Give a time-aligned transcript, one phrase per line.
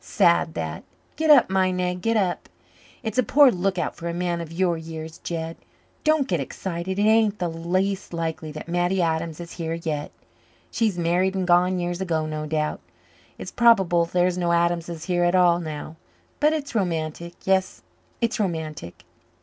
[0.03, 0.83] Sad, that!
[1.15, 2.49] Get up, my nag, get up.
[3.03, 5.57] It's a poor lookout for a man of your years, Jed.
[6.03, 6.97] Don't get excited.
[6.97, 10.11] It ain't the least likely that Mattie Adams is here yet.
[10.71, 12.79] She's married and gone years ago, no doubt.
[13.37, 15.97] It's probable there's no Adamses here at all now.
[16.39, 17.83] But it's romantic, yes,
[18.21, 19.03] it's romantic.